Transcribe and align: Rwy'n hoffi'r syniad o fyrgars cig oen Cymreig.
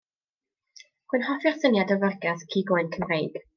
Rwy'n 1.13 1.27
hoffi'r 1.27 1.61
syniad 1.65 1.95
o 1.97 1.99
fyrgars 2.05 2.43
cig 2.57 2.77
oen 2.79 2.93
Cymreig. 2.97 3.41